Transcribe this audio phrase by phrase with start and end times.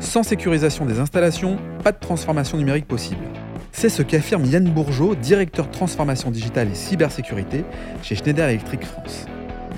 [0.00, 3.24] Sans sécurisation des installations, pas de transformation numérique possible.
[3.72, 7.64] C'est ce qu'affirme Yann Bourgeot, directeur transformation digitale et cybersécurité
[8.02, 9.26] chez Schneider Electric France.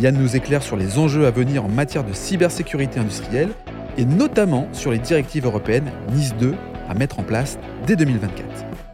[0.01, 3.51] Yann nous éclaire sur les enjeux à venir en matière de cybersécurité industrielle
[3.99, 6.55] et notamment sur les directives européennes NIS 2
[6.89, 8.47] à mettre en place dès 2024.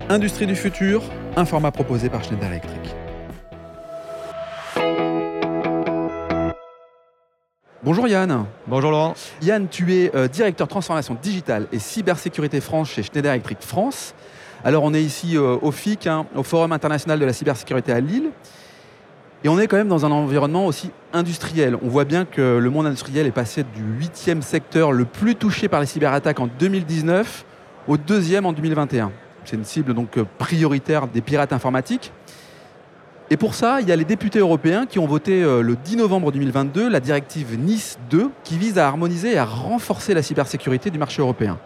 [0.08, 1.02] Industrie du futur,
[1.36, 2.95] un format proposé par Schneider Electric.
[7.86, 8.46] Bonjour Yann.
[8.66, 9.14] Bonjour Laurent.
[9.42, 14.12] Yann, tu es euh, directeur transformation digitale et cybersécurité France chez Schneider Electric France.
[14.64, 18.00] Alors on est ici euh, au FIC, hein, au Forum international de la cybersécurité à
[18.00, 18.30] Lille.
[19.44, 21.78] Et on est quand même dans un environnement aussi industriel.
[21.80, 25.68] On voit bien que le monde industriel est passé du huitième secteur le plus touché
[25.68, 27.44] par les cyberattaques en 2019
[27.86, 29.12] au deuxième en 2021.
[29.44, 32.10] C'est une cible donc euh, prioritaire des pirates informatiques.
[33.28, 35.96] Et pour ça, il y a les députés européens qui ont voté euh, le 10
[35.96, 40.90] novembre 2022 la directive Nice 2 qui vise à harmoniser et à renforcer la cybersécurité
[40.90, 41.58] du marché européen.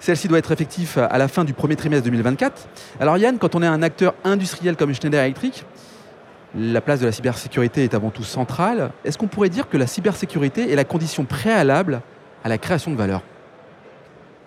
[0.00, 2.68] Celle-ci doit être effective à la fin du premier trimestre 2024.
[3.00, 5.64] Alors Yann, quand on est un acteur industriel comme Schneider Electric,
[6.54, 8.90] la place de la cybersécurité est avant tout centrale.
[9.04, 12.02] Est-ce qu'on pourrait dire que la cybersécurité est la condition préalable
[12.44, 13.22] à la création de valeur?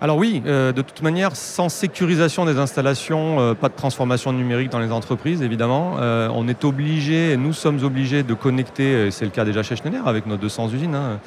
[0.06, 4.70] Alors oui, euh, de toute manière, sans sécurisation des installations, euh, pas de transformation numérique
[4.70, 5.96] dans les entreprises, évidemment.
[6.00, 9.76] Euh, on est obligé, nous sommes obligés de connecter, et c'est le cas déjà chez
[9.76, 11.20] Schneider avec nos 200 usines, hein,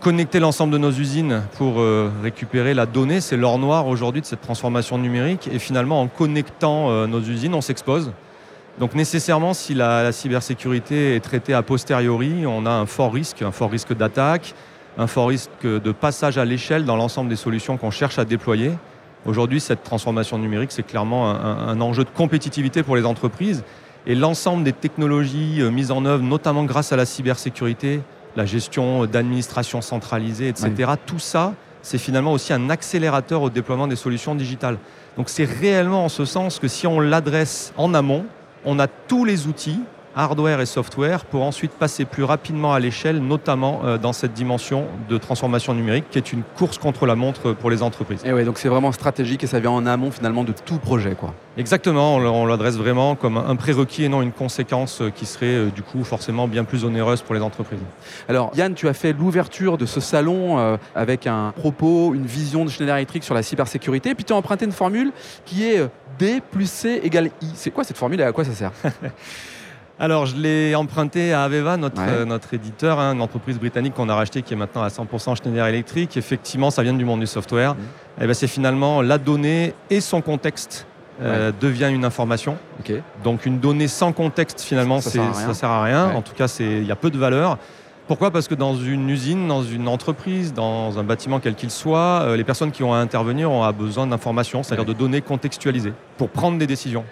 [0.00, 1.84] connecter l'ensemble de nos usines pour
[2.22, 3.20] récupérer la donnée.
[3.20, 5.50] C'est l'or noir aujourd'hui de cette transformation numérique.
[5.52, 8.12] Et finalement, en connectant nos usines, on s'expose.
[8.78, 13.42] Donc nécessairement, si la, la cybersécurité est traitée a posteriori, on a un fort risque,
[13.42, 14.54] un fort risque d'attaque,
[14.98, 18.72] un fort risque de passage à l'échelle dans l'ensemble des solutions qu'on cherche à déployer.
[19.26, 23.62] Aujourd'hui, cette transformation numérique, c'est clairement un, enjeu de compétitivité pour les entreprises.
[24.06, 28.00] Et l'ensemble des technologies euh, mises en œuvre, notamment grâce à la cybersécurité,
[28.36, 33.96] la gestion d'administration centralisée, etc., tout ça, c'est finalement aussi un accélérateur au déploiement des
[33.96, 34.78] solutions digitales.
[35.16, 38.24] Donc c'est réellement en ce sens que si on l'adresse en amont,
[38.64, 39.80] on a tous les outils
[40.18, 44.86] hardware et software pour ensuite passer plus rapidement à l'échelle, notamment euh, dans cette dimension
[45.08, 48.22] de transformation numérique qui est une course contre la montre pour les entreprises.
[48.24, 51.14] Et oui, donc c'est vraiment stratégique et ça vient en amont finalement de tout projet.
[51.14, 51.34] Quoi.
[51.56, 55.70] Exactement, on l'adresse vraiment comme un prérequis et non une conséquence euh, qui serait euh,
[55.70, 57.78] du coup forcément bien plus onéreuse pour les entreprises.
[58.28, 62.70] Alors Yann, tu as fait l'ouverture de ce salon avec un propos, une vision de
[62.70, 65.12] Schneider Electric sur la cybersécurité, et puis tu as emprunté une formule
[65.44, 67.50] qui est D plus C égale I.
[67.54, 68.72] C'est quoi cette formule et à quoi ça sert?
[70.00, 74.08] Alors, je l'ai emprunté à Aveva, notre, euh, notre éditeur, hein, une entreprise britannique qu'on
[74.08, 76.16] a rachetée qui est maintenant à 100% Schneider Electric.
[76.16, 77.74] Effectivement, ça vient du monde du software.
[77.74, 77.80] Mhm.
[77.80, 77.84] Et
[78.22, 80.86] eh ben, c'est finalement la donnée et son contexte
[81.20, 82.56] euh, devient une information.
[83.24, 86.10] Donc, une donnée sans contexte, finalement, ça, ne sert à rien.
[86.14, 87.58] En tout cas, il y a peu de valeur.
[88.08, 88.30] Pourquoi?
[88.30, 92.38] Parce que dans une usine, dans une entreprise, dans un bâtiment quel qu'il soit, euh,
[92.38, 96.56] les personnes qui ont à intervenir ont besoin d'informations, c'est-à-dire de données contextualisées pour prendre
[96.56, 97.04] des décisions.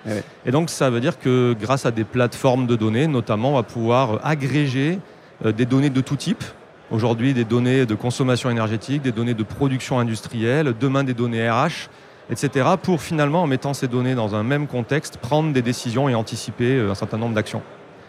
[0.46, 3.62] Et donc ça veut dire que grâce à des plateformes de données, notamment, on va
[3.62, 4.98] pouvoir agréger
[5.44, 6.42] euh, des données de tout type.
[6.90, 11.90] Aujourd'hui, des données de consommation énergétique, des données de production industrielle, demain des données RH,
[12.30, 12.70] etc.
[12.82, 16.76] pour finalement, en mettant ces données dans un même contexte, prendre des décisions et anticiper
[16.76, 17.60] euh, un certain nombre d'actions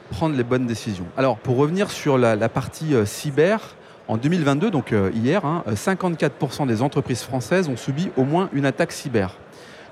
[0.07, 1.05] prendre les bonnes décisions.
[1.17, 3.75] Alors, pour revenir sur la, partie euh, cyber,
[4.07, 6.29] en 2022, donc euh, hier, 54%
[6.61, 9.35] hein, des entreprises françaises ont subi au moins une attaque cyber.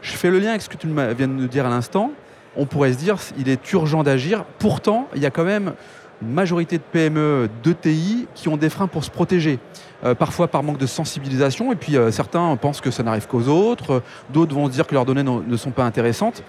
[0.01, 2.11] Je fais le lien avec ce que tu viens de nous dire à l'instant.
[2.55, 4.45] On pourrait se dire il est urgent d'agir.
[4.59, 5.73] Pourtant, il y a quand même
[6.21, 9.59] une majorité de PME, d'ETI qui ont des freins pour se protéger.
[10.05, 14.01] Euh, parfois par manque de sensibilisation, et puis certains pensent que ça n'arrive qu'aux autres,
[14.29, 16.43] d'autres vont dire que leurs données ne sont pas intéressantes.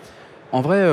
[0.53, 0.85] En vrai,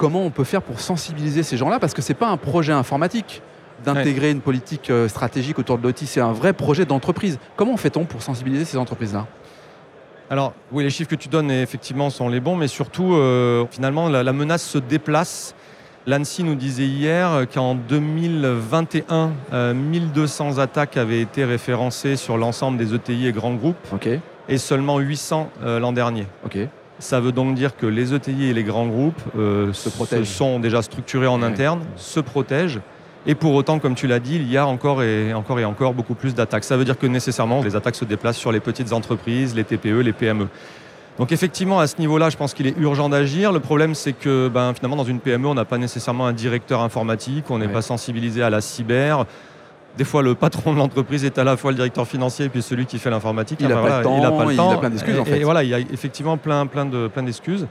[0.00, 2.72] comment on peut faire pour sensibiliser ces gens-là Parce que ce n'est pas un projet
[2.72, 3.42] informatique
[3.84, 7.38] d'intégrer une politique euh, stratégique autour de l'OT, c'est un vrai projet d'entreprise.
[7.54, 9.26] Comment fait-on pour sensibiliser ces entreprises-là?
[10.30, 14.08] Alors oui, les chiffres que tu donnes effectivement sont les bons, mais surtout euh, finalement
[14.08, 15.54] la, menace se déplace.
[16.06, 19.32] L'ANSI nous disait hier qu'en 2021,
[19.74, 23.76] 1200 euh, attaques avaient été référencées sur l'ensemble des ETI et grands groupes,
[24.48, 26.26] et seulement 800 l'an dernier.
[27.00, 29.90] Ça veut donc dire que les ETI et les grands groupes euh, se,
[30.24, 32.80] sont déjà structurés en interne, se protègent.
[33.26, 35.94] Et pour autant, comme tu l'as dit, il y a encore et encore et encore
[35.94, 36.64] beaucoup plus d'attaques.
[36.64, 40.00] Ça veut dire que nécessairement, les attaques se déplacent sur les petites entreprises, les TPE,
[40.00, 40.48] les PME.
[41.18, 43.52] Donc effectivement, à ce niveau-là, je pense qu'il est urgent d'agir.
[43.52, 46.80] Le problème, c'est que ben, finalement, dans une PME, on n'a pas nécessairement un directeur
[46.80, 49.24] informatique, on n'est pas sensibilisé à la cyber
[49.96, 52.62] des fois le patron de l'entreprise est à la fois le directeur financier et puis
[52.62, 53.58] celui qui fait l'informatique.
[53.60, 55.40] Il n'a pas, le temps, il a plein d'excuses en fait.
[55.40, 57.66] Et voilà, il y a effectivement plein, plein, de, plein d'excuses.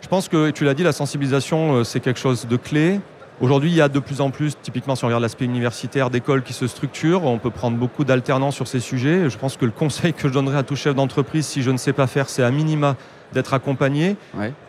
[0.00, 3.00] Je pense que tu l'as dit, la sensibilisation, euh, c'est quelque chose de clé.
[3.40, 6.42] Aujourd'hui, il y a de plus en plus, typiquement si on regarde l'aspect universitaire, d'écoles
[6.42, 7.24] qui se structurent.
[7.24, 9.28] On peut prendre beaucoup d'alternants sur ces sujets.
[9.28, 11.76] Je pense que le conseil que je donnerais à tout chef d'entreprise, si je ne
[11.76, 12.96] sais pas faire, c'est à minima
[13.32, 14.16] d'être accompagné.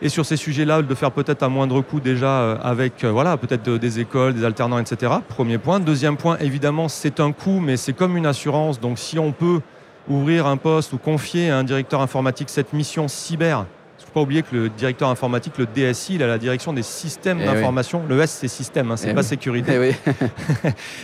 [0.02, 3.36] Et sur ces sujets-là, de faire peut-être à moindre coût déjà euh, avec euh, voilà,
[3.36, 5.12] peut-être des écoles, des alternants, etc.
[5.28, 5.80] Premier point.
[5.80, 8.80] Deuxième point, évidemment, c'est un coût, mais c'est comme une assurance.
[8.80, 9.60] Donc si on peut
[10.08, 13.66] ouvrir un poste ou confier à un directeur informatique cette mission cyber
[14.08, 17.40] faut pas oublier que le directeur informatique, le DSI, il a la direction des systèmes
[17.42, 18.02] eh d'information.
[18.08, 19.68] Le S, c'est système, hein, c'est eh pas sécurité.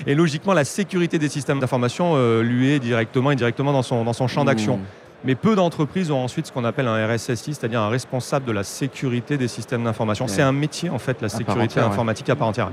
[0.06, 3.82] Eh et logiquement, la sécurité des systèmes d'information euh, lui est directement et directement dans
[3.82, 4.78] son, dans son champ d'action.
[4.78, 5.03] Mmh.
[5.24, 8.62] Mais peu d'entreprises ont ensuite ce qu'on appelle un RSSI, c'est-à-dire un responsable de la
[8.62, 10.28] sécurité des systèmes d'information.
[10.28, 12.70] C'est un métier, en fait, la sécurité informatique à part entière.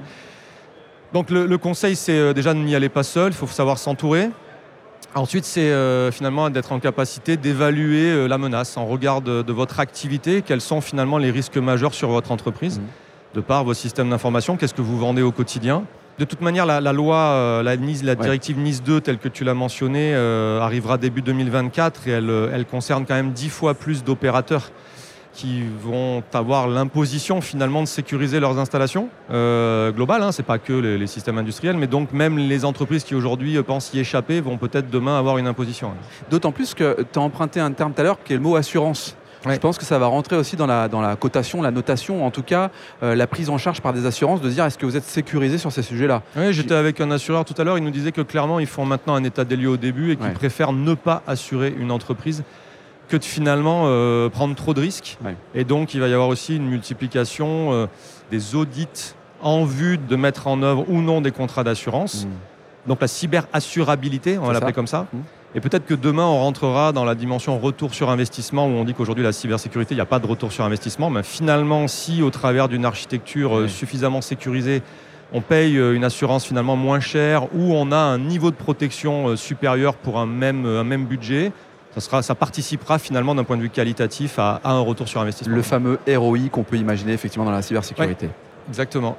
[1.13, 4.30] Donc le, le conseil, c'est euh, déjà n'y aller pas seul, il faut savoir s'entourer.
[5.13, 9.81] Ensuite, c'est euh, finalement d'être en capacité d'évaluer euh, la menace en regard de, votre
[9.81, 13.36] activité, quels sont finalement les risques majeurs sur votre entreprise, mmh.
[13.36, 15.83] de par vos systèmes d'information, qu'est-ce que vous vendez au quotidien?
[16.22, 19.56] De toute manière, la, loi, euh, la, la directive NIS 2, telle que tu l'as
[19.56, 24.70] mentionné, arrivera début 2024 et elle, elle concerne quand même dix fois plus d'opérateurs
[25.34, 30.22] qui vont avoir l'imposition finalement de sécuriser leurs installations euh, globales.
[30.22, 33.64] Hein, c'est pas que les, systèmes industriels, mais donc même les entreprises qui aujourd'hui euh,
[33.64, 35.88] pensent y échapper vont peut-être demain avoir une imposition.
[35.90, 36.04] Hein.
[36.30, 38.56] D'autant plus que tu as emprunté un terme tout à l'heure qui est le mot
[38.56, 39.16] assurance.
[39.50, 42.32] Je pense que ça va rentrer aussi dans la, dans la cotation, la notation, en
[42.32, 42.70] tout cas
[43.02, 45.58] euh, la prise en charge par des assurances, de dire est-ce que vous êtes sécurisé
[45.58, 46.22] sur ces sujets-là?
[46.36, 48.86] Oui, j'étais avec un assureur tout à l'heure, il nous disait que clairement ils font
[48.86, 52.44] maintenant un état des lieux au début et qu'ils préfèrent ne pas assurer une entreprise
[53.12, 55.18] que de finalement euh, prendre trop de risques.
[55.54, 57.88] Et donc, il va y avoir aussi une multiplication euh,
[58.32, 62.26] des audits en vue de mettre en œuvre ou non des contrats d'assurance.
[62.26, 62.88] Hmm.
[62.88, 65.08] Donc, la cyberassurabilité, on va l'appeler comme ça.
[65.12, 65.20] Hmm.
[65.53, 68.94] Et peut-être que demain, on rentrera dans la dimension retour sur investissement, où on dit
[68.94, 71.09] qu'aujourd'hui, la cybersécurité, il n'y a pas de retour sur investissement.
[71.09, 74.81] Mais finalement, si au travers d'une architecture euh, suffisamment sécurisée,
[75.33, 79.95] on paye une assurance finalement moins chère, ou on a un niveau de protection supérieur
[79.95, 81.53] pour un même, un même budget,
[81.98, 85.56] ça, participera finalement d'un point de vue qualitatif à, un retour sur investissement.
[85.56, 88.30] Le fameux ROI qu'on peut imaginer effectivement dans la cybersécurité.
[88.69, 89.18] exactement.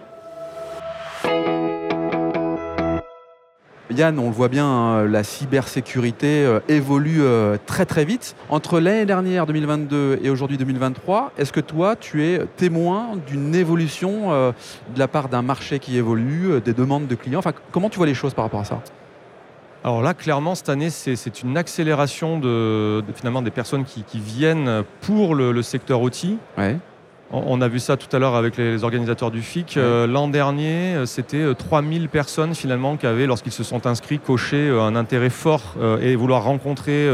[3.93, 8.35] Yann, on le voit bien, hein, la cybersécurité euh, évolue euh, très très vite.
[8.49, 14.33] Entre l'année dernière, 2022, et aujourd'hui 2023, est-ce que toi, tu es témoin d'une évolution
[14.33, 14.53] euh,
[14.95, 17.39] de la part d'un marché qui évolue, des demandes de clients?
[17.39, 18.81] Enfin, Comment tu vois les choses par rapport à ça?
[19.85, 25.35] Alors là, clairement, cette année, c'est une accélération de, finalement des personnes qui, viennent pour
[25.35, 26.39] le, secteur outil.
[27.35, 29.79] On, a vu ça tout à l'heure avec les, organisateurs du FIC.
[29.79, 34.19] Euh, l'an dernier, euh, c'était 3000 euh, personnes finalement qui avaient, lorsqu'ils se sont inscrits,
[34.19, 37.09] coché un intérêt fort et vouloir rencontrer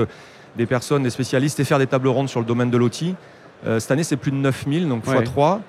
[0.57, 3.15] des personnes, des spécialistes et faire des tables rondes sur le domaine de l'outil.
[3.79, 5.61] cette année, c'est plus de 9000, donc x3.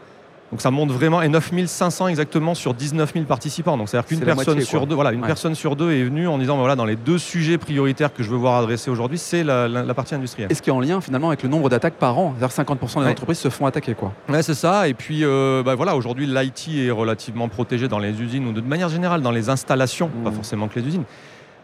[0.51, 3.77] Donc ça monte vraiment, et 9500 exactement sur 19 000 participants.
[3.77, 6.55] Donc c'est-à-dire qu'une personne, sur deux, voilà, une personne sur deux est venue en disant,
[6.55, 9.93] bah, voilà, dans les deux sujets prioritaires que je veux voir adresser aujourd'hui, c'est la,
[9.93, 10.51] partie industrielle.
[10.51, 12.33] Et ce qui est en lien finalement avec le nombre d'attaques par an?
[12.37, 13.93] C'est-à-dire 50% des entreprises se font attaquer.
[13.93, 14.13] Quoi.
[14.27, 14.87] Ouais, c'est ça.
[14.87, 18.61] Et puis euh, bah, voilà, aujourd'hui, l'IT est relativement protégé dans les usines ou de
[18.61, 20.33] manière générale dans les installations, pas mmh.
[20.33, 21.03] forcément que les usines.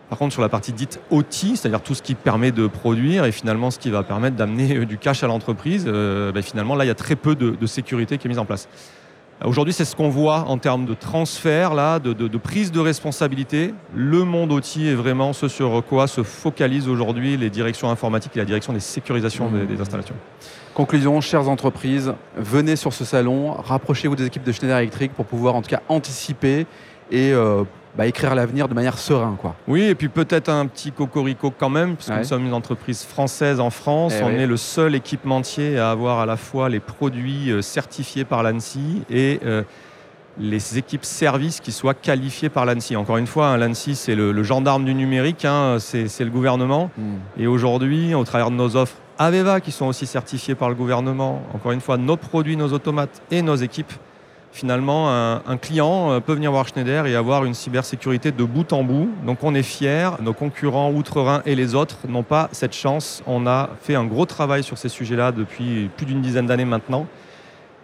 [0.10, 3.31] Par contre, sur la partie dite OT, c'est-à-dire tout ce qui permet de produire et
[3.31, 6.86] finalement ce qui va permettre d'amener euh, du cash à l'entreprise, euh, ben, finalement, là,
[6.86, 8.69] il y a très peu de, sécurité qui est mise en place.
[9.44, 13.74] Aujourd'hui, c'est ce qu'on voit en termes de transfert, là, de, prise de responsabilité.
[13.94, 18.40] Le monde OT est vraiment ce sur quoi se focalisent aujourd'hui les directions informatiques et
[18.40, 20.16] la direction des sécurisations des, installations.
[20.74, 25.56] Conclusion, chères entreprises, venez sur ce salon, rapprochez-vous des équipes de Schneider Electric pour pouvoir
[25.56, 26.66] en tout cas anticiper
[27.12, 27.64] et euh,
[27.97, 29.37] bah, écrire l'avenir de manière sereine.
[29.40, 29.56] Quoi.
[29.68, 33.59] Oui, et puis peut-être un petit cocorico quand même, puisque nous sommes une entreprise française
[33.59, 34.14] en France.
[34.19, 38.25] Eh on est le seul équipementier à avoir à la fois les produits euh, certifiés
[38.25, 39.64] par l'ANSI et euh,
[40.37, 42.97] les équipes services qui soient qualifiées par l'ANSI.
[42.97, 46.92] Encore une fois, hein, l'ANSI, c'est le, gendarme du numérique, hein, c'est le gouvernement.
[46.97, 47.16] Hmm.
[47.37, 51.42] Et aujourd'hui, au travers de nos offres Aveva, qui sont aussi certifiées par le gouvernement,
[51.54, 53.94] encore une fois, nos produits, nos automates et nos équipes,
[54.56, 58.83] finalement, un, client euh, peut venir voir Schneider et avoir une cybersécurité de bout en
[58.83, 59.09] bout.
[59.26, 60.12] Donc on est fiers.
[60.21, 63.21] Nos concurrents outre-Rhin et les autres n'ont pas cette chance.
[63.28, 67.06] On a fait un gros travail sur ces sujets-là depuis plus d'une dizaine d'années maintenant.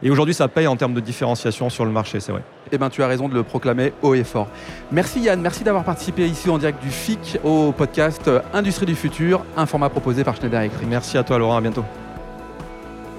[0.03, 2.41] Et aujourd'hui, ça paye en termes de différenciation sur le marché, c'est vrai.
[2.71, 4.47] Eh bien, tu as raison de le proclamer haut et fort.
[4.91, 9.45] Merci Yann, merci d'avoir participé ici en direct du FIC au podcast Industrie du futur,
[9.57, 10.87] un format proposé par Schneider Electric.
[10.89, 11.85] Merci à toi Laurent, à bientôt.